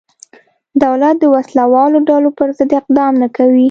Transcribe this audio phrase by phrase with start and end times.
[0.83, 3.59] دولت د وسله والو ډلو پرضد اقدام نه کوي.